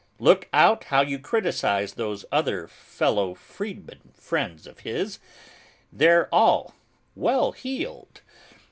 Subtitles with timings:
[0.17, 5.19] Look out how you criticise those other fellow freedmen friends of his,
[5.93, 6.73] they're all
[7.13, 8.21] well heeled.